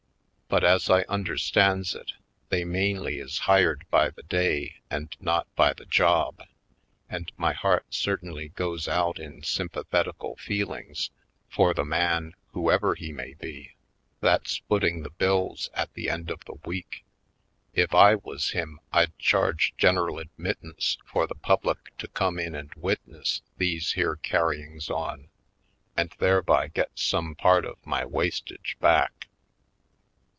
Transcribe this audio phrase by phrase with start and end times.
[0.53, 2.11] But as I understands it,
[2.49, 6.43] they mainly is hired by the day and not by the job,
[7.09, 11.09] and my heart certainly goes out in sympathetical feelings
[11.49, 13.75] for the man, whoever he may be,
[14.19, 14.89] that's foot 124 /.
[14.89, 15.03] Poindexter^ Colored ing
[15.43, 17.05] the bills at the end of the week.
[17.73, 22.73] If I was him I'd charge general admittance for the public to come in and
[22.75, 25.29] witness these here carryings on,
[25.95, 29.27] and thereby get some part of my wastage back.